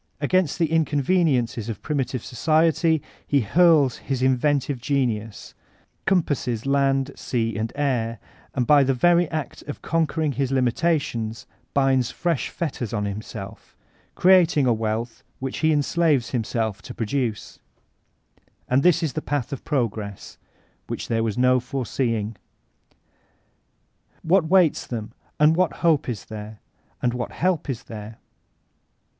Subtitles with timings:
[0.19, 5.53] Against the inconveniences of primi* tive society, he hurk his inventive genius,—
[6.07, 8.17] compasses land, sea, and air,—
[8.55, 11.45] and by the very act of conquering his limitations
[11.75, 13.77] binds fresh fetters on himself,
[14.15, 17.59] creating a wealth which he enslaves himself to produce
[18.37, 18.41] I
[18.73, 20.39] And this is the Path of Progress,
[20.87, 22.37] which there was no foreseeing!
[24.23, 25.11] What waits them?
[25.39, 26.59] And what hope is there?
[27.03, 28.17] And what help is there?